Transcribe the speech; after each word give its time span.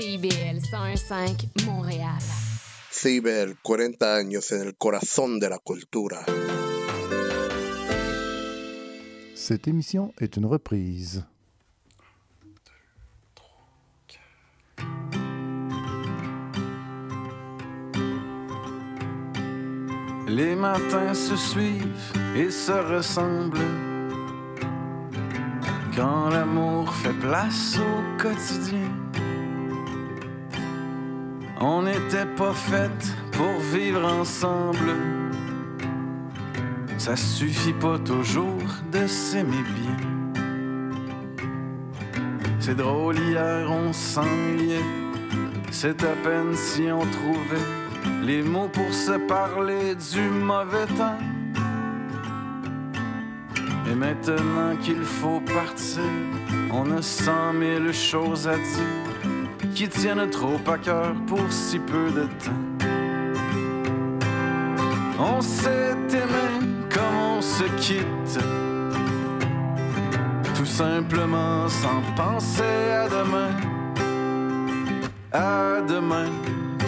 CIBL 0.00 0.62
105 0.62 1.66
Montréal. 1.66 2.18
CIBL, 2.90 3.58
40 3.62 4.16
años 4.16 4.50
en 4.50 4.62
el 4.62 4.74
corazón 4.74 5.38
de 5.38 5.50
la 5.50 5.58
cultura. 5.58 6.24
Cette 9.34 9.68
émission 9.68 10.14
est 10.18 10.38
une 10.38 10.46
reprise. 10.46 11.26
Les 20.28 20.54
matins 20.56 21.12
se 21.12 21.36
suivent 21.36 22.12
et 22.34 22.50
se 22.50 22.72
ressemblent. 22.72 23.58
Quand 25.94 26.30
l'amour 26.30 26.90
fait 26.94 27.18
place 27.20 27.76
au 27.76 28.22
quotidien. 28.22 29.09
On 31.62 31.82
n'était 31.82 32.24
pas 32.24 32.54
fait 32.54 33.14
pour 33.32 33.60
vivre 33.72 34.02
ensemble. 34.02 34.94
Ça 36.96 37.16
suffit 37.16 37.74
pas 37.74 37.98
toujours 37.98 38.62
de 38.90 39.06
s'aimer 39.06 39.62
bien. 39.74 39.96
C'est 42.60 42.76
drôle, 42.76 43.18
hier 43.18 43.70
on 43.70 43.92
s'ennuyait. 43.92 44.84
C'est 45.70 46.02
à 46.02 46.14
peine 46.24 46.54
si 46.54 46.88
on 46.90 47.00
trouvait 47.00 47.68
les 48.22 48.42
mots 48.42 48.70
pour 48.72 48.92
se 48.94 49.18
parler 49.28 49.94
du 49.96 50.22
mauvais 50.30 50.86
temps. 50.96 51.18
Et 53.90 53.94
maintenant 53.94 54.76
qu'il 54.80 55.02
faut 55.02 55.40
partir, 55.40 56.10
on 56.72 56.90
a 56.92 57.02
cent 57.02 57.52
mille 57.52 57.92
choses 57.92 58.48
à 58.48 58.56
dire 58.56 58.99
qui 59.80 59.88
tiennent 59.88 60.28
trop 60.28 60.60
à 60.66 60.76
cœur 60.76 61.14
pour 61.26 61.50
si 61.50 61.78
peu 61.78 62.10
de 62.10 62.24
temps. 62.44 62.86
On 65.18 65.40
s'est 65.40 65.96
aimé 66.12 66.66
comme 66.92 67.16
on 67.38 67.40
se 67.40 67.64
quitte, 67.78 68.38
tout 70.54 70.66
simplement 70.66 71.66
sans 71.66 72.02
penser 72.14 72.90
à 72.92 73.08
demain. 73.08 73.52
À 75.32 75.80
demain 75.88 76.28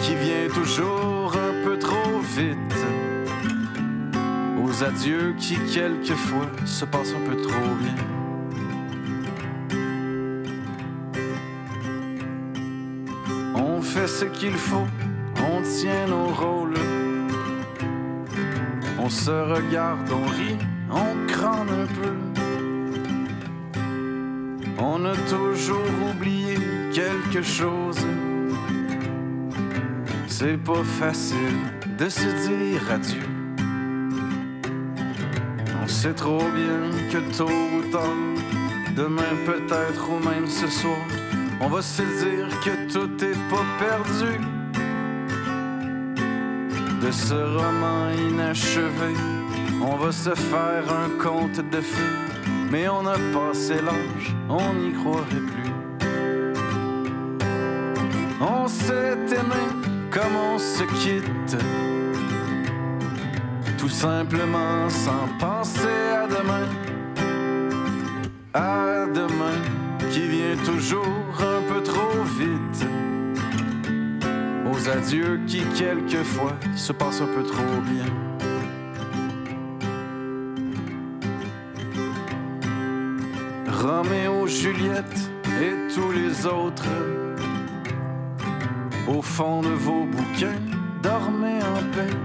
qui 0.03 0.13
vient 0.13 0.47
toujours 0.53 1.33
un 1.33 1.63
peu 1.63 1.79
trop 1.79 2.19
vite. 2.37 2.79
Aux 4.63 4.83
adieux 4.83 5.33
qui 5.39 5.55
quelquefois 5.73 6.45
se 6.65 6.85
passent 6.85 7.15
un 7.15 7.27
peu 7.27 7.41
trop 7.41 7.73
bien. 7.81 8.12
Qu'il 14.25 14.53
faut, 14.53 14.87
on 15.37 15.61
tient 15.61 16.07
nos 16.07 16.27
rôles. 16.27 16.73
On 18.99 19.09
se 19.09 19.31
regarde, 19.31 20.09
on 20.11 20.25
rit, 20.29 20.57
on 20.89 21.27
crâne 21.27 21.69
un 21.69 21.87
peu. 21.87 22.15
On 24.79 25.05
a 25.05 25.15
toujours 25.29 25.93
oublié 26.09 26.57
quelque 26.93 27.41
chose. 27.41 27.99
C'est 30.27 30.57
pas 30.57 30.83
facile 30.83 31.59
de 31.97 32.09
se 32.09 32.47
dire 32.47 32.81
adieu. 32.91 33.27
On 35.83 35.87
sait 35.87 36.13
trop 36.13 36.45
bien 36.61 36.89
que 37.11 37.37
tôt 37.37 37.49
ou 37.49 37.91
tard, 37.91 38.23
demain 38.95 39.35
peut-être 39.45 40.09
ou 40.09 40.19
même 40.29 40.47
ce 40.47 40.67
soir, 40.67 41.05
on 41.63 41.69
va 41.69 41.81
se 41.81 42.01
dire 42.01 42.47
que 42.61 42.91
tout 42.91 43.23
est 43.23 43.39
pas 43.49 43.65
perdu. 43.79 44.39
De 47.01 47.11
ce 47.11 47.33
roman 47.33 48.09
inachevé, 48.29 49.13
on 49.81 49.95
va 49.95 50.11
se 50.11 50.33
faire 50.35 50.83
un 51.03 51.09
conte 51.21 51.59
de 51.69 51.81
fées, 51.81 52.17
mais 52.71 52.87
on 52.87 53.05
a 53.05 53.17
passé 53.33 53.75
l'âge, 53.75 54.35
on 54.49 54.73
n'y 54.73 54.93
croirait 54.93 55.45
plus. 55.53 55.73
On 58.41 58.67
s'est 58.67 59.17
aimé 59.39 59.63
comme 60.11 60.35
on 60.35 60.57
se 60.57 60.83
quitte, 61.01 61.57
tout 63.77 63.89
simplement 63.89 64.89
sans 64.89 65.27
penser 65.39 65.97
à 66.15 66.27
demain. 66.27 66.67
À 68.53 69.07
demain 69.07 69.82
qui 70.13 70.27
vient 70.27 70.55
toujours 70.63 71.33
un 71.39 71.61
peu 71.67 71.81
trop 71.81 72.21
vite. 72.37 72.85
Aux 74.71 74.87
adieux 74.87 75.39
qui 75.47 75.63
quelquefois 75.75 76.53
se 76.75 76.91
passent 76.93 77.21
un 77.21 77.31
peu 77.35 77.41
trop 77.41 77.81
bien. 77.81 78.05
Roméo, 83.71 84.45
Juliette 84.45 85.31
et 85.47 85.73
tous 85.91 86.11
les 86.11 86.45
autres, 86.45 86.93
au 89.07 89.21
fond 89.23 89.61
de 89.61 89.69
vos 89.69 90.05
bouquins, 90.05 90.61
dormez 91.01 91.59
en 91.73 91.81
paix. 91.95 92.15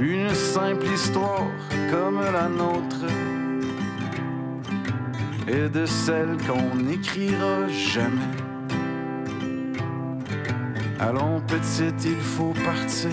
Une 0.00 0.32
simple 0.32 0.86
histoire 0.86 1.50
comme 1.90 2.20
la 2.20 2.48
nôtre 2.48 3.04
et 5.48 5.68
de 5.68 5.86
celle 5.86 6.36
qu'on 6.46 6.76
n'écrira 6.76 7.68
jamais. 7.68 8.36
Allons 11.00 11.40
petite, 11.40 12.04
il 12.04 12.20
faut 12.20 12.52
partir, 12.64 13.10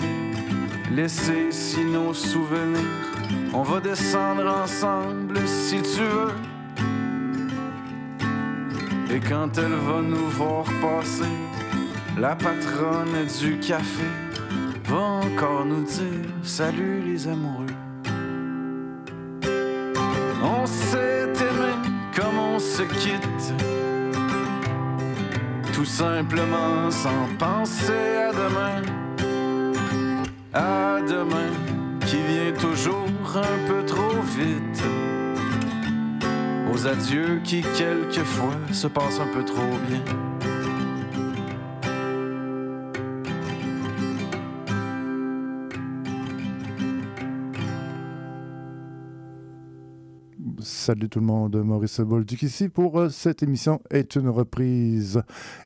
laisser 0.90 1.48
ici 1.48 1.84
nos 1.84 2.12
souvenirs. 2.12 2.80
On 3.54 3.62
va 3.62 3.80
descendre 3.80 4.46
ensemble 4.46 5.38
si 5.46 5.80
tu 5.80 6.02
veux. 6.02 6.34
Et 9.14 9.20
quand 9.20 9.56
elle 9.56 9.76
va 9.88 10.02
nous 10.02 10.28
voir 10.30 10.64
passer, 10.82 11.24
la 12.18 12.34
patronne 12.34 13.24
du 13.40 13.58
café 13.60 14.04
va 14.84 14.96
encore 14.96 15.64
nous 15.64 15.84
dire 15.84 16.28
salut 16.42 17.02
les 17.02 17.28
amoureux. 17.28 17.85
Tout 25.72 25.84
simplement 25.84 26.90
sans 26.90 27.28
penser 27.38 28.16
à 28.28 28.32
demain. 28.32 28.82
À 30.52 31.00
demain 31.00 31.52
qui 32.06 32.16
vient 32.16 32.52
toujours 32.60 33.08
un 33.36 33.68
peu 33.68 33.84
trop 33.84 34.20
vite. 34.22 34.82
Aux 36.72 36.86
adieux 36.86 37.40
qui 37.44 37.62
quelquefois 37.76 38.56
se 38.72 38.86
passent 38.86 39.20
un 39.20 39.32
peu 39.32 39.44
trop 39.44 39.78
bien. 39.88 40.35
Salut 50.86 51.08
tout 51.08 51.18
le 51.18 51.26
monde, 51.26 51.56
Maurice 51.64 51.98
Bolduc 51.98 52.42
ici 52.44 52.68
pour 52.68 53.00
euh, 53.00 53.08
cette 53.08 53.42
émission 53.42 53.80
est 53.90 54.14
une 54.14 54.28
reprise. 54.28 55.20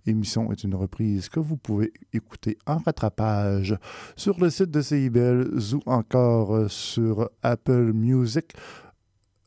Émission 0.06 0.50
est 0.50 0.64
une 0.64 0.74
reprise 0.74 1.28
que 1.28 1.38
vous 1.38 1.58
pouvez 1.58 1.92
écouter 2.14 2.56
en 2.66 2.78
rattrapage 2.78 3.76
sur 4.16 4.40
le 4.40 4.48
site 4.48 4.70
de 4.70 4.80
CIBL 4.80 5.58
ou 5.74 5.80
encore 5.84 6.56
euh, 6.56 6.68
sur 6.68 7.28
Apple 7.42 7.92
Music. 7.92 8.54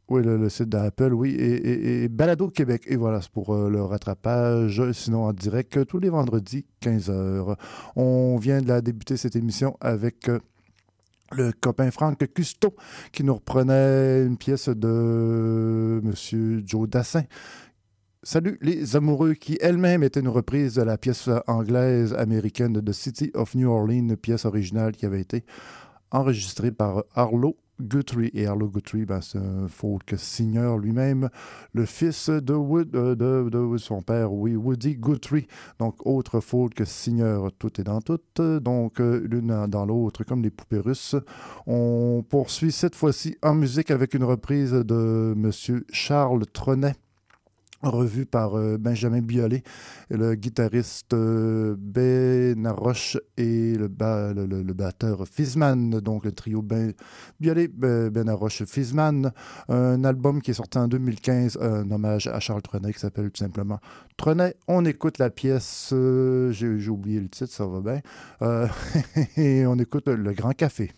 Oui, 0.10 0.22
le, 0.22 0.38
le 0.38 0.50
site 0.50 0.70
d'Apple, 0.70 1.12
oui, 1.12 1.34
et, 1.40 2.08
Balado 2.08 2.50
Québec. 2.50 2.84
Et 2.86 2.96
voilà, 2.96 3.20
c'est 3.24 3.32
pour 3.32 3.56
euh, 3.56 3.68
le 3.68 3.82
rattrapage. 3.82 4.92
Sinon, 4.92 5.24
en 5.24 5.34
direct, 5.34 5.88
tous 5.88 5.98
les 5.98 6.10
vendredis, 6.10 6.68
15h. 6.84 7.58
On 7.96 8.38
vient 8.38 8.62
de 8.62 8.68
la 8.68 8.82
débuter 8.82 9.18
cette 9.18 9.36
émission 9.36 9.76
avec... 9.82 10.30
le 11.36 11.52
copain 11.52 11.92
Franck 11.92 12.26
Custo 12.34 12.76
qui 13.12 13.24
nous 13.24 13.36
reprenait 13.36 14.26
une 14.26 14.38
pièce 14.38 14.70
de 14.70 16.02
M. 16.04 16.62
Joe 16.66 16.90
Dassin. 16.90 17.24
Salut 18.22 18.58
les 18.62 18.96
amoureux 18.96 19.34
qui 19.34 19.58
elle-même 19.60 20.04
était 20.04 20.22
une 20.22 20.30
reprise 20.30 20.76
de 20.76 20.82
la 20.82 20.98
pièce 20.98 21.30
anglaise 21.48 22.14
américaine 22.14 22.74
de 22.74 22.80
The 22.80 22.94
City 22.94 23.32
of 23.34 23.54
New 23.56 23.70
Orleans, 23.70 24.10
une 24.10 24.18
pièce 24.18 24.46
originale 24.46 24.94
qui 24.94 25.06
avait 25.06 25.22
été 25.22 25.44
enregistrée 26.12 26.72
par 26.72 27.04
Arlo 27.16 27.58
Guthrie. 27.82 28.32
Et 28.34 28.46
Arlo 28.46 28.68
Guthrie, 28.68 29.06
ben, 29.06 29.22
c'est 29.22 29.40
un 29.40 29.68
folk 29.68 30.14
signeur 30.18 30.78
lui-même, 30.78 31.30
le 31.74 31.86
fils 31.86 32.30
de, 32.30 32.54
Wood, 32.54 32.92
de, 32.92 33.16
de, 33.16 33.50
de, 33.50 33.78
son 33.78 34.02
père, 34.02 34.32
oui, 34.32 34.56
Woody 34.56 34.96
Guthrie. 34.96 35.48
Donc, 35.80 36.06
autre 36.06 36.40
folk 36.40 36.82
signeur, 36.86 37.52
tout 37.58 37.80
est 37.80 37.84
dans 37.84 38.02
tout. 38.02 38.20
Donc, 38.36 39.00
l'une 39.00 39.68
dans 39.68 39.86
l'autre, 39.86 40.24
comme 40.24 40.44
les 40.44 40.52
poupées 40.52 40.80
russes. 40.80 41.16
On 41.68 42.24
poursuit 42.28 42.72
cette 42.72 42.96
fois-ci 42.96 43.38
en 43.42 43.56
musique 43.56 43.92
avec 43.92 44.14
une 44.14 44.24
reprise 44.24 44.72
de 44.72 45.34
M. 45.36 45.52
Charles 45.92 46.46
Trenet 46.48 46.96
revu 47.90 48.26
par 48.26 48.58
euh, 48.58 48.78
Benjamin 48.78 49.22
Biolay, 49.22 49.64
le 50.10 50.36
guitariste 50.36 51.14
euh, 51.14 51.76
Ben 51.78 52.66
Arroche 52.66 53.18
et 53.38 53.76
le, 53.76 53.88
batteur 53.88 55.28
Fizman, 55.28 56.00
donc 56.00 56.26
le 56.26 56.32
trio 56.32 56.62
Ben 56.62 56.94
Biolay, 57.40 57.68
Ben 57.68 58.30
Arroche, 58.30 58.64
Fizman. 58.66 59.32
Un 59.70 60.04
album 60.04 60.42
qui 60.42 60.52
est 60.52 60.56
sorti 60.56 60.78
en 60.78 60.88
2015, 60.88 61.58
un 61.62 61.90
hommage 61.92 62.28
à 62.28 62.40
Charles 62.40 62.62
Trenet 62.62 62.94
qui 62.94 63.00
s'appelle 63.00 63.32
tout 63.32 63.44
simplement 63.44 63.80
Trenet. 64.18 64.56
On 64.68 64.86
écoute 64.86 65.18
la 65.18 65.30
pièce, 65.30 65.90
euh, 65.94 66.52
j'ai 66.52 66.90
oublié 66.90 67.20
le 67.20 67.30
titre, 67.30 67.52
ça 67.52 67.66
va 67.66 67.82
bien, 67.82 68.68
et 69.38 69.66
on 69.66 69.78
écoute 69.78 70.08
Le 70.08 70.34
Grand 70.34 70.54
Café. 70.54 70.92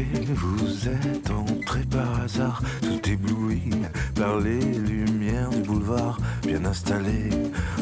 Vous 0.00 0.88
êtes 0.88 1.30
entré 1.30 1.80
par 1.90 2.22
hasard, 2.22 2.62
tout 2.80 3.10
ébloui 3.10 3.70
par 4.14 4.40
les 4.40 4.60
lumières 4.60 5.50
du 5.50 5.60
boulevard, 5.60 6.18
bien 6.42 6.64
installé 6.64 7.28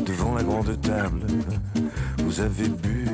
devant 0.05 0.35
la 0.35 0.43
grande 0.43 0.81
table. 0.81 1.21
Vous 2.19 2.41
avez 2.41 2.69
bu, 2.69 3.07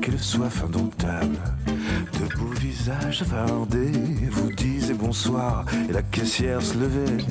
quelle 0.00 0.20
soif 0.20 0.62
indomptable. 0.64 1.38
De 1.66 2.36
beaux 2.38 2.54
visages 2.60 3.24
fardés 3.24 3.92
vous 4.30 4.52
disiez 4.52 4.94
bonsoir, 4.94 5.64
et 5.88 5.92
la 5.92 6.02
caissière 6.02 6.62
se 6.62 6.78
levait 6.78 7.24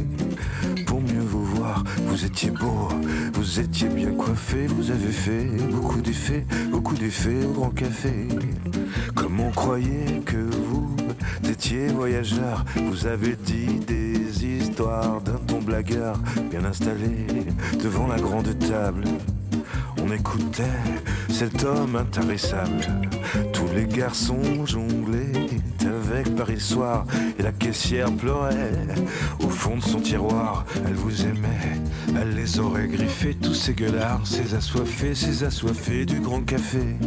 pour 0.86 1.02
mieux 1.02 1.22
vous 1.22 1.46
voir. 1.46 1.84
Vous 2.08 2.26
étiez 2.26 2.52
beau, 2.52 2.90
vous 3.34 3.60
étiez 3.62 3.88
bien 3.88 4.12
coiffé, 4.12 4.68
vous 4.68 4.92
avez 4.92 5.12
fait 5.12 5.46
beaucoup 5.72 6.02
d'effets, 6.02 6.46
beaucoup 6.72 6.96
d'effets 6.96 7.46
au 7.46 7.54
grand 7.54 7.70
café. 7.70 8.28
Comme 9.16 9.40
on 9.40 9.52
croyait 9.52 10.22
que 10.26 10.38
vous 10.38 11.05
étiez 11.50 11.88
voyageur, 11.88 12.66
vous 12.89 13.07
avez 13.07 13.36
dit 13.36 13.80
des 13.88 14.45
histoires 14.45 15.22
d'un 15.22 15.39
ton 15.48 15.62
blagueur, 15.62 16.18
bien 16.50 16.66
installé 16.66 17.27
devant 17.83 18.07
la 18.07 18.18
grande 18.18 18.57
table. 18.60 19.04
On 20.01 20.12
écoutait 20.12 20.63
cet 21.30 21.63
homme 21.63 21.95
intarissable. 21.95 22.86
Tous 23.54 23.68
les 23.75 23.86
garçons 23.86 24.66
jonglaient 24.66 25.50
avec 25.86 26.36
Paris 26.36 26.60
soir 26.60 27.06
et 27.38 27.44
la 27.44 27.51
caissière 27.51 28.12
pleurait 28.12 28.72
au 29.44 29.50
fond 29.50 29.77
de 29.77 29.83
son 29.83 30.00
tiroir. 30.00 30.66
Elle 30.86 30.94
vous 30.94 31.25
aimait, 31.25 31.81
elle 32.19 32.36
les 32.36 32.60
aurait 32.60 32.88
griffés, 32.88 33.36
tous 33.36 33.54
ces 33.54 33.74
gueulards, 33.74 34.25
ces 34.25 34.54
assoiffés, 34.54 35.16
ces 35.16 35.44
assoiffés 35.44 36.06
du 36.06 36.19
grand 36.19 36.42
café. 36.42 36.98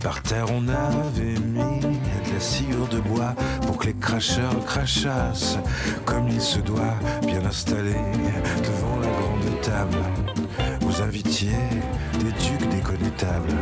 Par 0.00 0.22
terre, 0.22 0.46
on 0.50 0.68
avait 0.68 1.38
mis 1.40 1.93
la 2.34 2.40
sciure 2.40 2.88
de 2.88 2.98
bois 2.98 3.34
pour 3.66 3.76
que 3.76 3.86
les 3.86 3.94
cracheurs 3.94 4.64
crachassent 4.66 5.58
comme 6.04 6.28
il 6.28 6.40
se 6.40 6.58
doit, 6.58 6.96
bien 7.24 7.44
installés 7.44 8.04
devant 8.62 8.98
la 9.00 9.06
grande 9.06 9.60
table. 9.62 9.98
Vous 10.80 11.00
invitiez 11.00 11.56
des 12.18 12.32
ducs 12.32 12.68
déconnétables. 12.70 13.54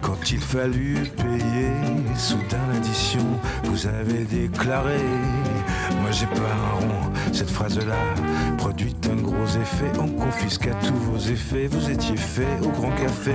Quand 0.00 0.30
il 0.30 0.40
fallut 0.40 1.02
payer, 1.16 1.72
soudain 2.16 2.64
l'addition, 2.72 3.26
vous 3.64 3.86
avez 3.86 4.24
déclaré 4.24 4.98
Moi 6.00 6.10
j'ai 6.10 6.26
pas 6.26 6.40
un 6.40 6.80
rond. 6.80 7.12
Cette 7.32 7.50
phrase-là 7.50 7.96
produit 8.56 8.96
un 9.10 9.20
gros 9.20 9.46
effet. 9.46 9.92
On 9.98 10.08
confisqua 10.08 10.72
tous 10.86 10.94
vos 10.94 11.18
effets. 11.18 11.66
Vous 11.66 11.90
étiez 11.90 12.16
fait 12.16 12.58
au 12.62 12.68
grand 12.68 12.92
café. 12.92 13.34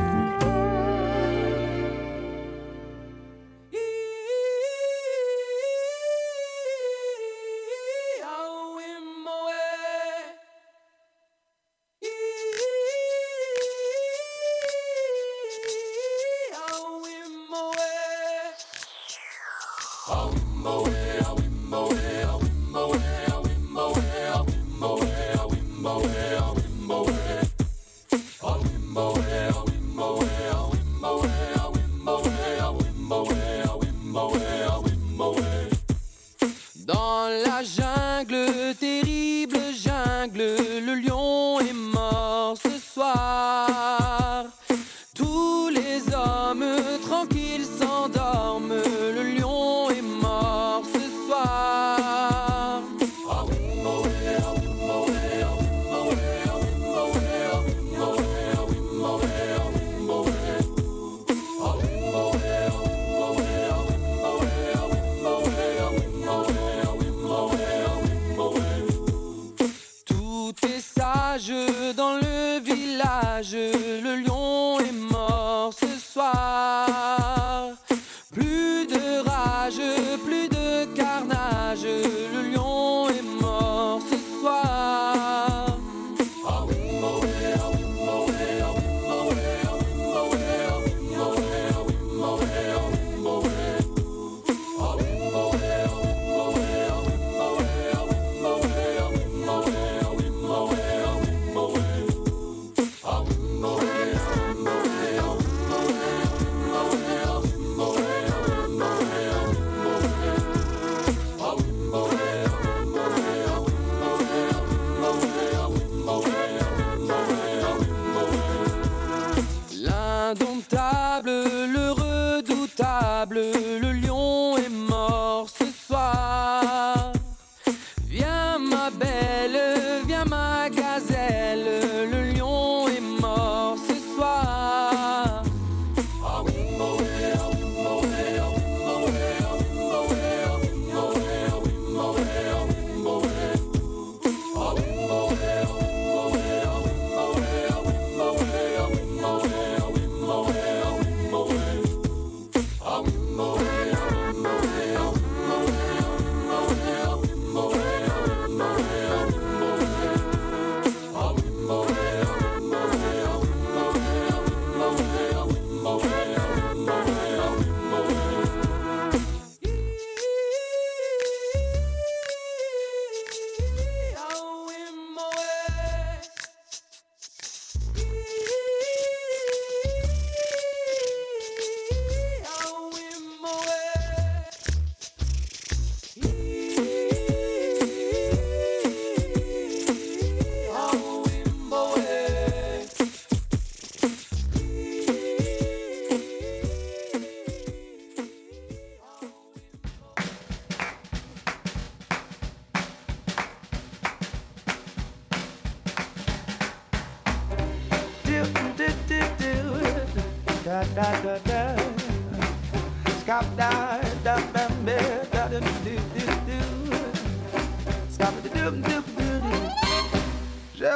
courageux. 81.71 82.20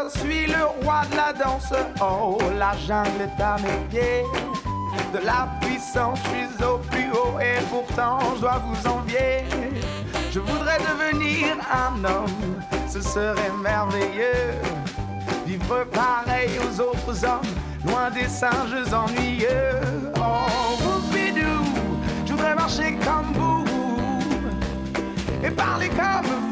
Je 0.05 0.19
suis 0.19 0.47
le 0.47 0.65
roi 0.83 1.01
de 1.11 1.15
la 1.15 1.33
danse, 1.33 1.71
oh 2.01 2.37
la 2.57 2.73
jungle 2.85 3.21
est 3.21 3.41
à 3.41 3.55
mes 3.57 3.87
pieds. 3.89 4.23
De 5.13 5.25
la 5.25 5.47
puissance, 5.61 6.19
je 6.23 6.29
suis 6.29 6.63
au 6.63 6.77
plus 6.77 7.11
haut. 7.11 7.39
Et 7.39 7.61
pourtant 7.69 8.19
je 8.35 8.41
dois 8.41 8.61
vous 8.65 8.89
envier. 8.89 9.45
Je 10.31 10.39
voudrais 10.39 10.77
devenir 10.79 11.55
un 11.71 12.03
homme, 12.03 12.59
ce 12.89 13.01
serait 13.01 13.51
merveilleux. 13.63 14.59
Vivre 15.45 15.85
pareil 15.85 16.49
aux 16.59 16.81
autres 16.81 17.23
hommes, 17.23 17.55
loin 17.85 18.09
des 18.09 18.27
singes 18.27 18.93
ennuyeux. 18.93 19.79
Oh, 20.17 20.77
boubidou, 20.81 21.63
je 22.25 22.31
voudrais 22.31 22.55
marcher 22.55 22.97
comme 23.03 23.33
vous, 23.33 23.65
et 25.43 25.51
parler 25.51 25.89
comme 25.89 26.25
vous, 26.25 26.44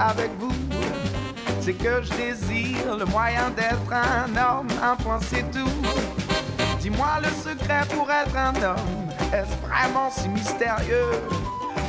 avec 0.00 0.30
vous, 0.38 0.52
c'est 1.60 1.74
que 1.74 2.02
je 2.02 2.10
désire 2.14 2.96
le 2.98 3.04
moyen 3.04 3.50
d'être 3.50 3.92
un 3.92 4.30
homme. 4.36 4.68
Un 4.82 4.96
point, 4.96 5.20
c'est 5.30 5.48
tout. 5.50 5.68
Dis-moi 6.80 7.20
le 7.22 7.28
secret 7.28 7.82
pour 7.94 8.10
être 8.10 8.36
un 8.36 8.54
homme. 8.62 9.10
Est-ce 9.32 9.68
vraiment 9.68 10.10
si 10.10 10.28
mystérieux? 10.28 11.10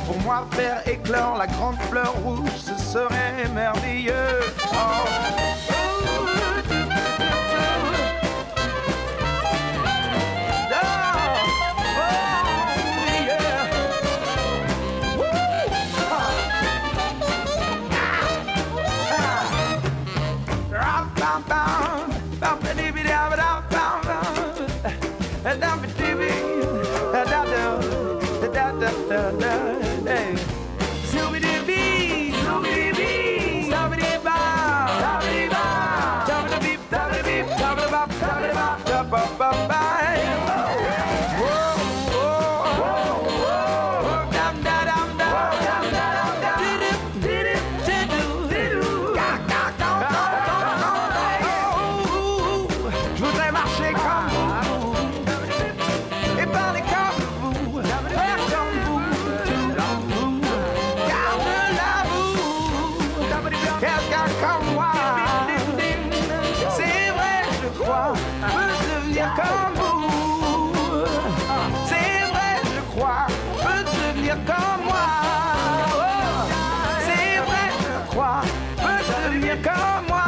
Pour 0.06 0.18
moi, 0.20 0.46
faire 0.52 0.86
éclore 0.86 1.38
la 1.38 1.46
grande 1.46 1.80
fleur 1.90 2.12
rouge, 2.24 2.50
ce 2.56 2.76
serait 2.76 3.48
merveilleux. 3.54 4.40
Oh. 4.74 5.51
Comme 79.62 80.06
moi. 80.08 80.22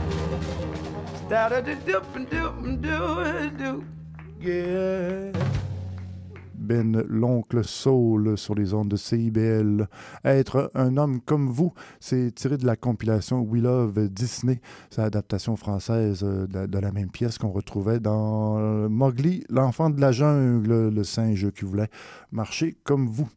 Ben 6.56 7.04
l'oncle 7.08 7.64
Saul 7.64 8.36
sur 8.36 8.54
les 8.54 8.74
ondes 8.74 8.88
de 8.88 8.96
CIBL. 8.96 9.88
Être 10.24 10.70
un 10.74 10.96
homme 10.96 11.20
comme 11.20 11.48
vous, 11.48 11.72
c'est 11.98 12.34
tiré 12.34 12.58
de 12.58 12.66
la 12.66 12.76
compilation 12.76 13.40
We 13.42 13.62
Love 13.62 14.08
Disney. 14.08 14.60
C'est 14.90 15.02
l'adaptation 15.02 15.56
française 15.56 16.22
euh, 16.22 16.46
de, 16.46 16.78
la 16.78 16.92
même 16.92 17.10
pièce 17.10 17.38
qu'on 17.38 17.50
retrouvait 17.50 18.00
dans 18.00 18.88
Mowgli, 18.88 19.44
l'enfant 19.48 19.90
de 19.90 20.00
la 20.00 20.12
jungle, 20.12 20.90
le 20.90 21.04
singe 21.04 21.50
qui 21.52 21.64
voulait 21.64 21.90
marcher 22.32 22.76
comme 22.84 23.06
vous. 23.06 23.28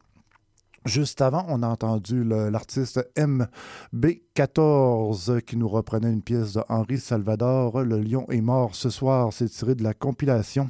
Juste 0.85 1.21
avant, 1.21 1.45
on 1.47 1.63
a 1.63 1.67
entendu 1.67 2.25
l'artiste 2.25 3.09
MB14 3.15 5.39
qui 5.41 5.55
nous 5.55 5.69
reprenait 5.69 6.11
une 6.11 6.21
pièce 6.21 6.51
de 6.53 6.61
Henri 6.67 6.99
Salvador. 6.99 7.83
Le 7.83 8.01
lion 8.01 8.25
est 8.29 8.41
mort 8.41 8.75
ce 8.75 8.89
soir. 8.89 9.31
C'est 9.31 9.47
tiré 9.47 9.75
de 9.75 9.83
la 9.83 9.93
compilation 9.93 10.69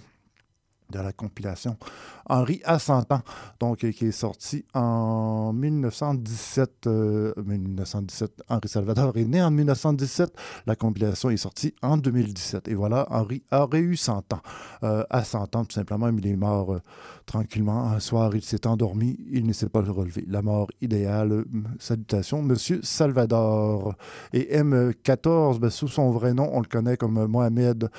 de 0.94 1.00
la 1.00 1.12
compilation 1.12 1.78
Henri 2.26 2.62
à 2.64 2.80
100 2.80 3.12
ans, 3.12 3.22
donc 3.60 3.84
euh, 3.84 3.92
qui 3.92 4.06
est 4.06 4.12
sorti 4.12 4.66
en 4.74 5.54
1917. 5.54 6.88
1917, 6.88 8.32
euh, 8.32 8.44
Henri 8.50 8.68
Salvador 8.68 9.18
est 9.18 9.26
né 9.26 9.42
en 9.42 9.52
1917. 9.52 10.34
La 10.66 10.76
compilation 10.76 11.30
est 11.30 11.38
sortie 11.38 11.76
en 11.82 11.98
2017. 11.98 12.68
Et 12.70 12.76
voilà, 12.76 13.08
Henri 13.10 13.44
aurait 13.52 13.80
eu 13.80 13.96
100 13.96 14.34
ans. 14.34 14.42
Euh, 14.84 15.04
à 15.10 15.24
100 15.24 15.56
ans, 15.56 15.66
tout 15.66 15.74
simplement, 15.74 16.10
il 16.10 16.26
est 16.26 16.36
mort 16.36 16.80
tranquillement. 17.26 17.90
Un 17.90 18.00
soir, 18.00 18.36
il 18.36 18.44
s'est 18.44 18.68
endormi, 18.68 19.18
il 19.32 19.46
ne 19.46 19.54
s'est 19.54 19.70
pas 19.70 19.82
relevé. 19.82 20.26
La 20.28 20.42
mort 20.42 20.68
idéale. 20.82 21.46
Salutations, 21.80 22.42
Monsieur 22.42 22.80
Salvador. 22.84 23.96
Et 24.32 24.58
M14, 24.58 25.60
ben, 25.60 25.70
sous 25.70 25.88
son 25.88 26.12
vrai 26.12 26.34
nom, 26.34 26.50
on 26.54 26.62
le 26.62 26.68
connaît 26.68 26.98
comme 26.98 27.26
Mohamed 27.28 27.90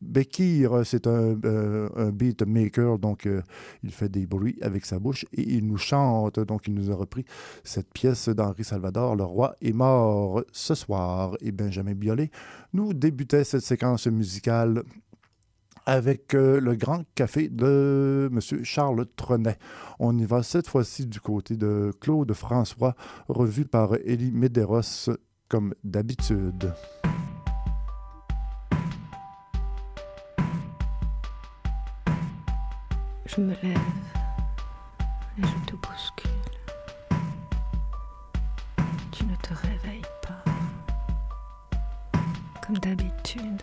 Bekir. 0.00 0.82
C'est 0.84 1.06
un, 1.06 1.36
un 1.96 2.10
beatmaker, 2.10 2.98
donc 2.98 3.28
il 3.82 3.90
fait 3.90 4.08
des 4.08 4.26
bruits 4.26 4.58
avec 4.62 4.86
sa 4.86 4.98
bouche 4.98 5.24
et 5.32 5.42
il 5.42 5.66
nous 5.66 5.78
chante. 5.78 6.40
Donc, 6.40 6.66
il 6.66 6.74
nous 6.74 6.90
a 6.90 6.94
repris 6.94 7.24
cette 7.62 7.92
pièce 7.92 8.28
d'Henri 8.28 8.64
Salvador, 8.64 9.16
Le 9.16 9.24
roi 9.24 9.56
est 9.60 9.72
mort 9.72 10.42
ce 10.52 10.74
soir. 10.74 11.36
Et 11.40 11.52
Benjamin 11.52 11.94
Biolay 11.94 12.30
nous 12.72 12.94
débutait 12.94 13.44
cette 13.44 13.62
séquence 13.62 14.06
musicale 14.06 14.82
avec 15.86 16.34
euh, 16.34 16.60
le 16.60 16.74
grand 16.74 17.02
café 17.14 17.48
de 17.48 18.30
M. 18.32 18.64
Charles 18.64 19.06
Trenet. 19.16 19.58
On 19.98 20.16
y 20.16 20.24
va 20.24 20.42
cette 20.42 20.68
fois-ci 20.68 21.06
du 21.06 21.20
côté 21.20 21.56
de 21.56 21.92
Claude 22.00 22.32
François, 22.32 22.94
revu 23.28 23.64
par 23.64 23.94
Elie 24.06 24.32
Medeiros 24.32 25.10
comme 25.48 25.74
d'habitude. 25.84 26.72
Je 33.36 33.40
me 33.40 33.54
lève 33.62 33.78
et 35.38 35.42
je 35.42 35.66
te 35.66 35.74
bouscule. 35.74 36.30
Tu 39.10 39.24
ne 39.24 39.34
te 39.36 39.52
réveilles 39.54 40.02
pas. 40.22 40.44
Comme 42.64 42.78
d'habitude. 42.78 43.62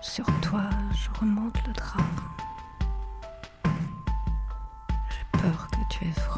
Sur 0.00 0.26
toi, 0.40 0.70
je 0.92 1.18
remonte 1.18 1.66
le 1.66 1.72
drap. 1.72 2.04
J'ai 5.10 5.40
peur 5.40 5.68
que 5.72 5.78
tu 5.90 6.04
aies 6.04 6.12
froid. 6.12 6.35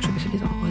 Je 0.00 0.18
suis 0.20 0.42
en 0.42 0.67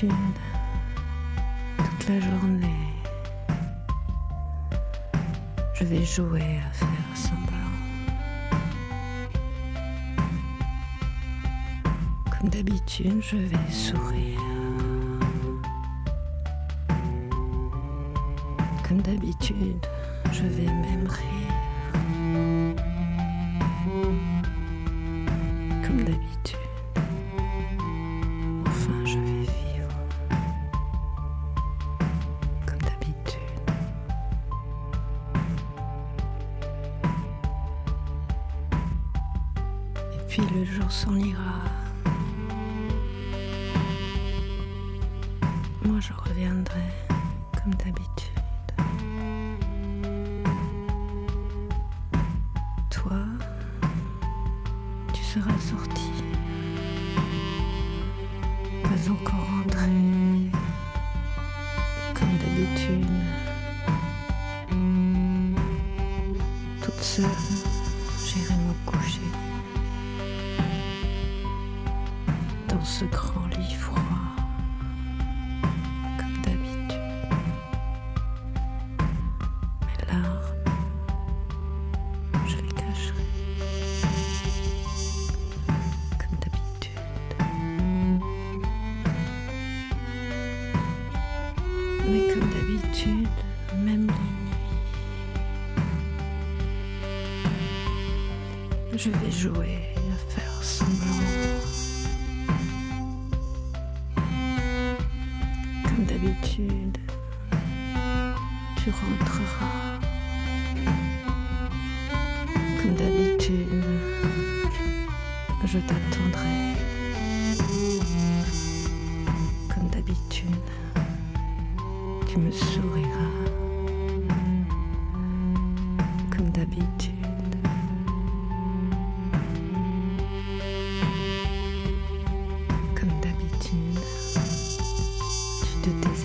Toute 0.00 0.10
la 2.08 2.20
journée. 2.20 2.94
Je 5.74 5.84
vais 5.84 6.02
jouer 6.06 6.58
à 6.66 6.72
faire 6.72 6.88
semblant. 7.14 7.74
Comme 12.30 12.48
d'habitude, 12.48 13.20
je 13.20 13.36
vais 13.36 13.70
sourire. 13.70 14.40
Comme 18.88 19.02
d'habitude, 19.02 19.86
je 20.32 20.44
vais 20.44 20.64
même 20.64 21.06
rire. 21.06 21.52
Jouer 99.30 99.78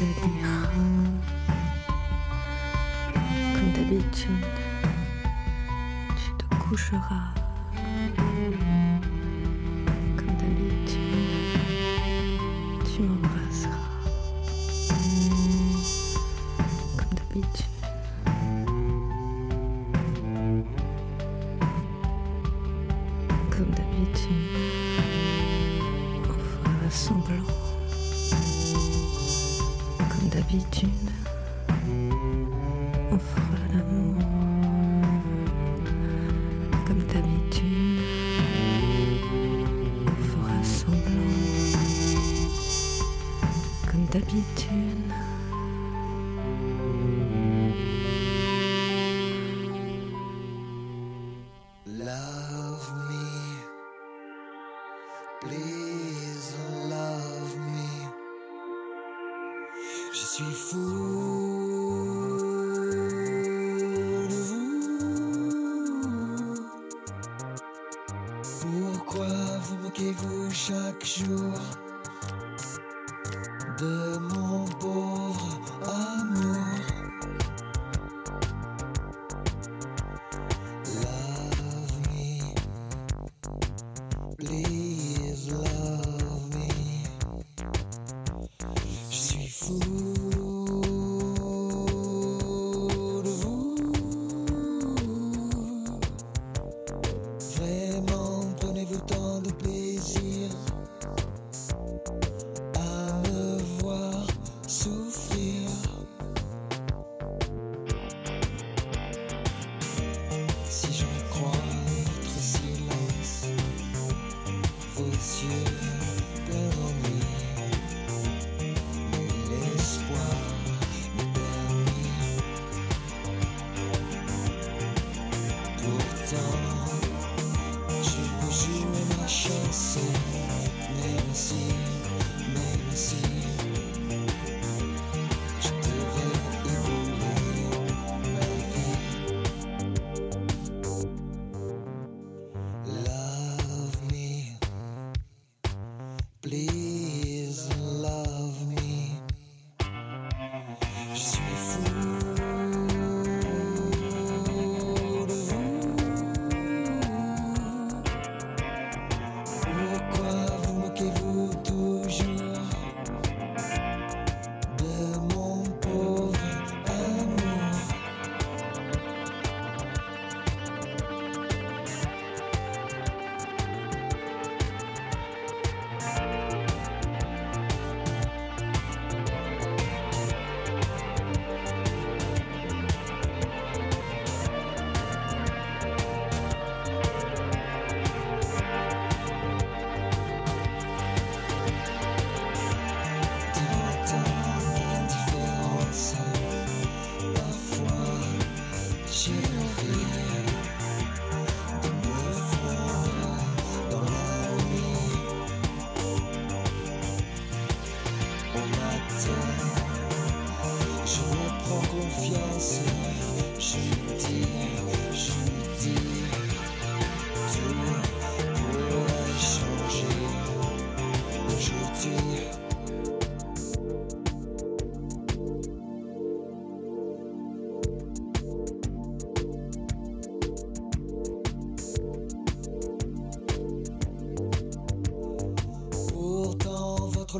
Hein. 0.01 0.69
Comme 3.53 3.71
d'habitude, 3.71 4.45
tu 6.17 6.31
te 6.37 6.55
coucheras. 6.55 7.44
love 56.89 57.57
me. 57.57 57.89
Je 60.13 60.25
suis 60.25 60.53
fou 60.53 60.77
de 64.29 64.35
vous. 64.47 64.65
Pourquoi 68.61 69.27
vous 69.61 69.77
moquez-vous 69.83 70.51
chaque 70.51 71.05
jour? 71.05 71.84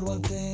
one 0.06 0.20
thing. 0.20 0.45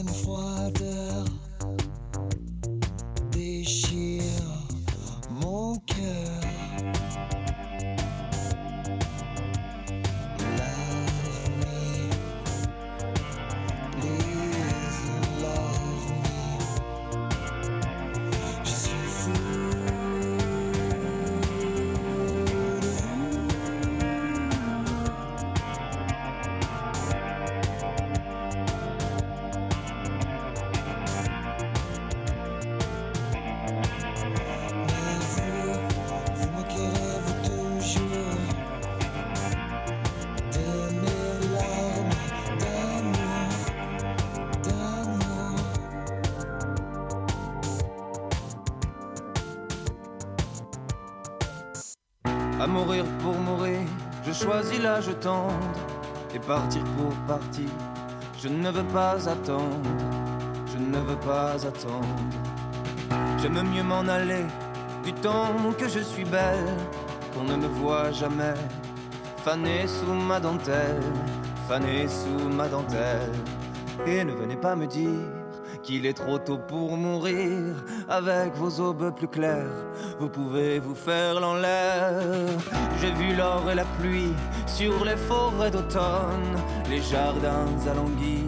À 52.63 52.67
mourir 52.69 53.05
pour 53.21 53.35
mourir, 53.35 53.81
je 54.25 54.31
choisis 54.31 54.81
l'âge 54.81 55.11
tendre. 55.21 55.53
Et 56.33 56.39
partir 56.39 56.85
pour 56.97 57.13
partir, 57.27 57.69
je 58.41 58.47
ne 58.47 58.71
veux 58.71 58.85
pas 58.85 59.29
attendre. 59.29 59.81
Je 60.73 60.79
ne 60.79 60.99
veux 60.99 61.19
pas 61.27 61.55
attendre. 61.55 62.23
J'aime 63.39 63.69
mieux 63.69 63.83
m'en 63.83 64.07
aller 64.07 64.45
du 65.03 65.13
temps 65.13 65.57
que 65.77 65.89
je 65.89 65.99
suis 65.99 66.25
belle, 66.25 66.77
qu'on 67.35 67.43
ne 67.43 67.57
me 67.57 67.67
voit 67.67 68.13
jamais. 68.13 68.55
Fanée 69.39 69.89
sous 69.89 70.13
ma 70.13 70.39
dentelle, 70.39 71.03
fanée 71.67 72.07
sous 72.07 72.49
ma 72.49 72.69
dentelle. 72.69 73.33
Et 74.07 74.23
ne 74.23 74.35
venez 74.35 74.57
pas 74.57 74.77
me 74.77 74.87
dire 74.87 75.33
qu'il 75.83 76.07
est 76.07 76.13
trop 76.13 76.39
tôt 76.39 76.59
pour 76.59 76.97
mourir 76.97 77.75
avec 78.09 78.55
vos 78.55 78.79
aubes 78.79 79.13
plus 79.17 79.27
claires 79.27 79.92
vous 80.19 80.29
pouvez 80.29 80.79
vous 80.79 80.95
faire 80.95 81.35
l'air 81.57 82.13
J'ai 83.01 83.13
vu 83.13 83.35
l'or 83.35 83.71
et 83.71 83.75
la 83.75 83.85
pluie 83.85 84.33
sur 84.67 85.05
les 85.05 85.17
forêts 85.17 85.71
d'automne, 85.71 86.57
les 86.89 87.01
jardins 87.01 87.67
alanguis, 87.91 88.47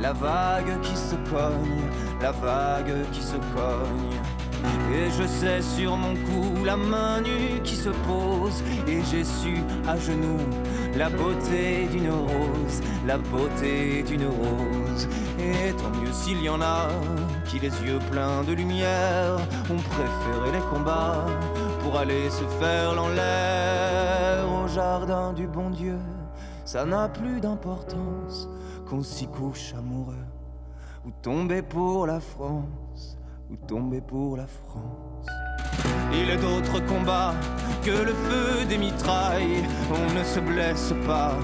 la 0.00 0.12
vague 0.12 0.80
qui 0.82 0.96
se 0.96 1.14
cogne, 1.30 1.88
la 2.20 2.32
vague 2.32 3.10
qui 3.12 3.22
se 3.22 3.36
cogne. 3.36 4.20
Et 4.94 5.10
je 5.10 5.26
sais 5.26 5.60
sur 5.60 5.96
mon 5.96 6.14
cou 6.14 6.64
la 6.64 6.76
main 6.76 7.20
nue 7.20 7.60
qui 7.64 7.74
se 7.74 7.88
pose. 7.88 8.62
Et 8.86 9.00
j'ai 9.10 9.24
su 9.24 9.56
à 9.88 9.96
genoux 9.96 10.38
la 10.96 11.08
beauté 11.08 11.88
d'une 11.90 12.10
rose, 12.10 12.80
la 13.06 13.18
beauté 13.18 14.02
d'une 14.02 14.26
rose. 14.26 14.71
S'il 16.12 16.42
y 16.42 16.48
en 16.48 16.60
a 16.60 16.88
qui, 17.46 17.58
les 17.58 17.72
yeux 17.82 17.98
pleins 18.10 18.44
de 18.44 18.52
lumière, 18.52 19.36
ont 19.70 19.76
préféré 19.76 20.52
les 20.52 20.60
combats 20.70 21.26
pour 21.80 21.98
aller 21.98 22.30
se 22.30 22.44
faire 22.60 22.94
l'air 23.08 24.44
au 24.48 24.68
jardin 24.68 25.32
du 25.32 25.46
bon 25.46 25.70
Dieu. 25.70 25.98
Ça 26.64 26.84
n'a 26.84 27.08
plus 27.08 27.40
d'importance 27.40 28.48
qu'on 28.88 29.02
s'y 29.02 29.26
couche 29.26 29.74
amoureux 29.74 30.26
ou 31.04 31.10
tomber 31.22 31.62
pour 31.62 32.06
la 32.06 32.20
France 32.20 33.18
ou 33.50 33.56
tomber 33.56 34.00
pour 34.00 34.36
la 34.36 34.46
France. 34.46 35.41
Il 36.12 36.30
est 36.30 36.36
d'autres 36.36 36.80
combats 36.86 37.34
que 37.84 37.90
le 37.90 38.14
feu 38.28 38.64
des 38.68 38.78
mitrailles. 38.78 39.64
On 39.90 40.12
ne 40.18 40.24
se 40.24 40.40
blesse 40.40 40.92
pas 41.06 41.36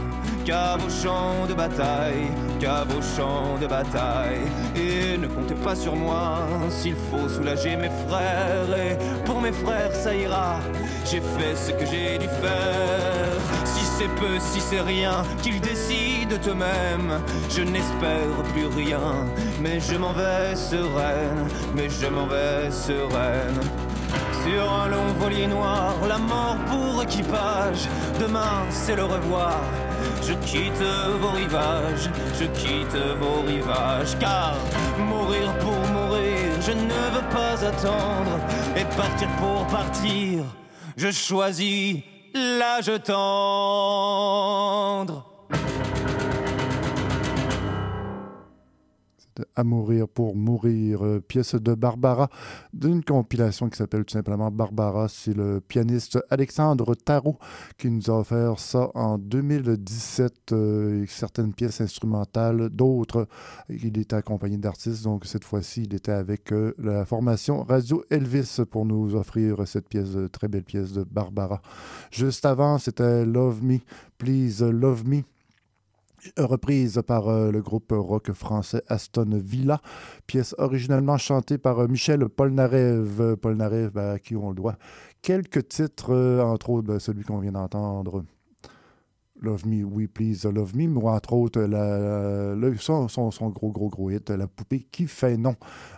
qu'à 0.44 0.76
vos 0.76 0.90
champs 0.90 1.46
de 1.48 1.54
bataille, 1.54 2.28
qu'à 2.60 2.84
vos 2.84 3.02
champs 3.02 3.58
de 3.60 3.66
bataille. 3.66 4.46
Et 4.76 5.18
ne 5.18 5.26
comptez 5.26 5.54
pas 5.54 5.74
sur 5.74 5.96
moi 5.96 6.38
s'il 6.70 6.94
faut 6.94 7.28
soulager 7.28 7.76
mes 7.76 7.90
frères. 8.08 8.70
Et 8.76 8.96
pour 9.24 9.40
mes 9.40 9.52
frères, 9.52 9.94
ça 9.94 10.14
ira. 10.14 10.60
J'ai 11.04 11.20
fait 11.20 11.56
ce 11.56 11.72
que 11.72 11.86
j'ai 11.86 12.18
dû 12.18 12.28
faire. 12.28 13.38
Si 13.64 13.84
c'est 13.84 14.14
peu, 14.20 14.38
si 14.38 14.60
c'est 14.60 14.80
rien, 14.80 15.22
qu'ils 15.42 15.60
décident 15.60 16.36
eux-mêmes. 16.46 17.20
Je 17.50 17.62
n'espère 17.62 18.42
plus 18.52 18.66
rien, 18.66 19.00
mais 19.60 19.80
je 19.80 19.96
m'en 19.96 20.12
vais 20.12 20.54
sereine, 20.54 21.48
mais 21.74 21.88
je 21.88 22.06
m'en 22.06 22.26
vais 22.26 22.70
sereine. 22.70 23.87
Sur 24.44 24.72
un 24.72 24.88
long 24.88 25.12
voilier 25.18 25.46
noir, 25.46 25.94
la 26.08 26.18
mort 26.18 26.56
pour 26.66 27.02
équipage. 27.02 27.88
Demain, 28.20 28.66
c'est 28.70 28.96
le 28.96 29.04
revoir. 29.04 29.60
Je 30.22 30.32
quitte 30.46 30.82
vos 31.20 31.30
rivages, 31.30 32.10
je 32.38 32.44
quitte 32.46 32.96
vos 33.20 33.40
rivages. 33.46 34.16
Car 34.18 34.56
mourir 34.98 35.52
pour 35.58 35.78
mourir, 35.92 36.60
je 36.60 36.72
ne 36.72 37.00
veux 37.14 37.28
pas 37.30 37.64
attendre. 37.64 38.38
Et 38.76 38.84
partir 38.96 39.28
pour 39.38 39.66
partir, 39.66 40.44
je 40.96 41.10
choisis 41.10 42.02
l'âge 42.34 42.90
tendre. 43.04 44.18
À 49.56 49.64
mourir 49.64 50.08
pour 50.08 50.36
mourir, 50.36 51.04
euh, 51.04 51.20
pièce 51.20 51.54
de 51.54 51.74
Barbara, 51.74 52.28
d'une 52.72 53.02
compilation 53.02 53.68
qui 53.68 53.76
s'appelle 53.76 54.04
tout 54.04 54.12
simplement 54.12 54.50
Barbara. 54.50 55.08
C'est 55.08 55.34
le 55.34 55.60
pianiste 55.60 56.18
Alexandre 56.30 56.94
Tarot 56.94 57.36
qui 57.76 57.90
nous 57.90 58.10
a 58.10 58.18
offert 58.20 58.58
ça 58.58 58.90
en 58.94 59.18
2017. 59.18 60.52
euh, 60.52 61.04
certaines 61.08 61.52
pièces 61.52 61.80
instrumentales, 61.80 62.68
d'autres, 62.70 63.26
il 63.68 63.98
était 63.98 64.16
accompagné 64.16 64.56
d'artistes. 64.56 65.04
Donc 65.04 65.24
cette 65.26 65.44
fois-ci, 65.44 65.82
il 65.82 65.94
était 65.94 66.12
avec 66.12 66.52
euh, 66.52 66.74
la 66.78 67.04
formation 67.04 67.62
Radio 67.62 68.04
Elvis 68.10 68.60
pour 68.70 68.86
nous 68.86 69.14
offrir 69.14 69.66
cette 69.66 69.88
pièce, 69.88 70.16
très 70.32 70.48
belle 70.48 70.64
pièce 70.64 70.92
de 70.92 71.04
Barbara. 71.04 71.60
Juste 72.10 72.44
avant, 72.46 72.78
c'était 72.78 73.24
Love 73.24 73.62
Me, 73.62 73.78
Please 74.18 74.62
Love 74.62 75.06
Me 75.06 75.22
reprise 76.36 77.00
par 77.06 77.28
euh, 77.28 77.50
le 77.50 77.62
groupe 77.62 77.92
rock 77.92 78.32
français 78.32 78.82
Aston 78.88 79.30
Villa, 79.32 79.80
pièce 80.26 80.54
originellement 80.58 81.18
chantée 81.18 81.58
par 81.58 81.80
euh, 81.80 81.88
Michel 81.88 82.28
Polnareff, 82.28 83.20
Euh, 83.20 83.36
Polnareff 83.36 83.92
ben, 83.92 84.14
à 84.14 84.18
qui 84.18 84.36
on 84.36 84.50
le 84.50 84.54
doit. 84.54 84.76
Quelques 85.22 85.68
titres, 85.68 86.14
entre 86.42 86.70
autres 86.70 86.88
ben, 86.88 86.98
celui 86.98 87.24
qu'on 87.24 87.38
vient 87.38 87.52
d'entendre. 87.52 88.24
Love 89.40 89.66
Me, 89.66 89.84
We 89.84 90.08
Please 90.08 90.48
Love 90.50 90.76
Me, 90.76 90.86
ou 90.88 91.08
entre 91.08 91.32
autres 91.32 91.60
son, 92.78 93.50
gros, 93.50 93.70
gros, 93.70 93.88
gros 93.88 94.10
hit, 94.10 94.30
La 94.30 94.46
poupée 94.46 94.86
qui 94.90 95.06
fait 95.06 95.36
non. 95.36 95.54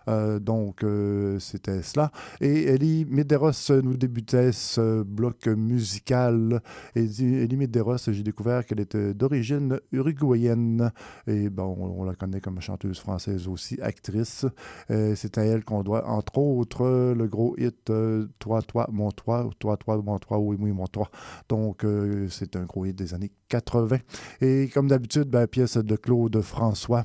Euh, 0.09 0.39
donc, 0.39 0.83
euh, 0.85 1.39
c'était 1.39 1.83
cela. 1.83 2.11
Et 2.41 2.65
Ellie 2.65 3.07
Medeiros 3.09 3.71
nous 3.83 3.97
débutait 3.97 4.53
ce 4.53 5.03
bloc 5.03 5.47
musical. 5.47 6.61
Et 6.95 7.05
Ellie 7.05 7.57
Medeiros, 7.57 7.97
j'ai 7.99 8.23
découvert 8.23 8.65
qu'elle 8.67 8.81
était 8.81 9.15
d'origine 9.15 9.81
uruguayenne. 9.93 10.91
Et 11.27 11.49
bon, 11.49 11.77
on, 11.79 12.05
la 12.05 12.15
connaît 12.15 12.41
comme 12.41 12.61
chanteuse 12.61 12.99
française 12.99 13.49
aussi, 13.49 13.81
actrice. 13.81 14.47
Euh, 14.91 15.15
c'est 15.17 15.39
à 15.39 15.45
elle 15.45 15.65
qu'on 15.65 15.83
doit, 15.83 16.07
entre 16.09 16.39
autres, 16.39 16.85
euh, 16.85 17.15
le 17.15 17.27
gros 17.27 17.55
hit 17.59 17.91
euh, 17.91 18.27
Toi, 18.39 18.63
toi, 18.63 18.89
mon 18.93 19.11
toi, 19.11 19.49
Toi, 19.59 19.77
toi, 19.77 20.01
mon 20.03 20.19
toi, 20.19 20.39
oui, 20.39 20.57
oui, 20.59 20.73
mon 20.73 20.87
toi. 20.87 21.11
Donc, 21.49 21.85
euh, 21.85 22.29
c'est 22.29 22.57
un 22.57 22.65
gros 22.65 22.85
hit 22.85 22.97
des 22.97 23.15
années 23.15 23.30
80. 23.49 23.99
Et 24.41 24.71
comme 24.73 24.89
d'habitude, 24.89 25.25
ben, 25.25 25.47
pièce 25.47 25.77
de 25.77 25.97
Claude 25.97 26.41
François 26.41 27.05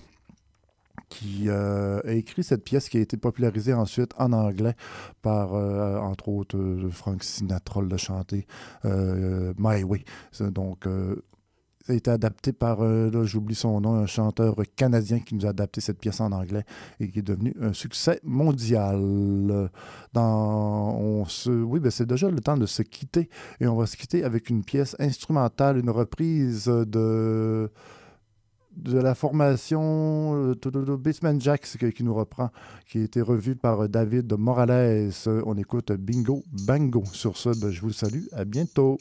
qui 1.10 1.46
euh, 1.48 2.02
a 2.04 2.12
écrit 2.12 2.44
cette 2.44 2.64
pièce 2.64 2.90
qui 2.90 2.98
a 2.98 3.00
été 3.00 3.18
popularisée 3.18 3.74
ensuite 3.74 4.12
en 4.18 4.34
anglais 4.34 4.74
par, 5.22 5.54
euh, 5.54 5.98
entre 6.00 6.30
autres, 6.30 6.58
euh, 6.58 6.90
Frank 6.90 7.24
Sinatra 7.24 7.82
l'a 7.82 7.98
chanté, 7.98 8.48
euh, 8.86 9.54
My 9.58 9.84
Way. 9.84 10.04
Donc, 10.40 10.88
ça 11.86 11.94
a 11.94 11.96
été 11.96 12.10
adapté 12.10 12.52
par, 12.52 12.82
euh, 12.82 13.12
là, 13.12 13.26
j'oublie 13.26 13.54
son 13.54 13.80
nom, 13.80 13.94
un 13.94 14.08
chanteur 14.08 14.56
canadien 14.76 15.20
qui 15.20 15.36
nous 15.36 15.46
a 15.46 15.50
adapté 15.50 15.82
cette 15.82 16.00
pièce 16.00 16.20
en 16.20 16.32
anglais 16.32 16.64
et 17.00 17.12
qui 17.12 17.20
est 17.20 17.22
devenu 17.22 17.56
un 17.62 17.74
succès 17.74 18.20
mondial. 18.24 19.70
Dans, 20.14 20.96
on 20.98 21.26
se, 21.26 21.52
oui, 21.52 21.80
ben 21.80 21.92
c'est 21.92 22.08
déjà 22.08 22.30
le 22.30 22.40
temps 22.40 22.58
de 22.58 22.66
se 22.66 22.82
quitter 22.82 23.30
et 23.60 23.68
on 23.68 23.76
va 23.76 23.86
se 23.86 23.98
quitter 23.98 24.24
avec 24.24 24.50
une 24.50 24.64
pièce 24.64 24.96
instrumentale, 25.00 25.78
une 25.78 25.92
reprise 25.92 26.66
de 26.66 27.70
de 28.76 29.00
la 29.00 29.16
formation 29.16 30.54
euh, 30.54 30.98
Baseman 30.98 31.40
Jacks 31.40 31.78
qui, 31.94 32.04
nous 32.04 32.14
reprend, 32.14 32.50
qui 32.86 32.98
a 32.98 33.04
été 33.04 33.22
revue 33.22 33.56
par 33.56 33.88
David 33.88 34.34
Morales. 34.34 35.12
On 35.46 35.56
écoute 35.56 35.94
Bingo 35.94 36.44
Bango. 36.66 37.04
Sur 37.14 37.38
ce, 37.38 37.50
ben, 37.58 37.72
je 37.72 37.80
vous 37.80 37.94
salue. 37.94 38.24
À 38.34 38.44
bientôt. 38.44 38.98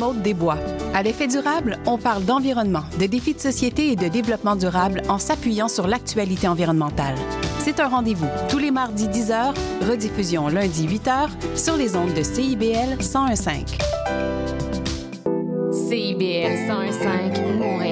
Maude 0.00 0.22
Desbois. 0.22 0.56
À 0.94 1.02
l'effet 1.02 1.26
durable, 1.26 1.78
on 1.86 1.98
parle 1.98 2.24
d'environnement, 2.24 2.84
de 2.98 3.04
défis 3.04 3.34
de 3.34 3.38
société 3.38 3.92
et 3.92 3.96
de 3.96 4.08
développement 4.08 4.56
durable 4.56 5.02
en 5.10 5.18
s'appuyant 5.18 5.68
sur 5.68 5.86
l'actualité 5.86 6.48
environnementale. 6.48 7.14
C'est 7.58 7.80
un 7.80 7.88
rendez-vous 7.88 8.26
tous 8.48 8.56
les 8.56 8.70
mardis 8.70 9.08
10h, 9.08 9.54
rediffusion 9.86 10.48
lundi 10.48 10.88
8h 10.88 11.28
sur 11.54 11.76
les 11.76 11.96
ondes 11.96 12.14
de 12.14 12.22
CIBL 12.22 12.96
1015. 12.98 13.66
CIBL 15.70 16.54
101.5 16.66 17.58
Montréal. 17.58 17.89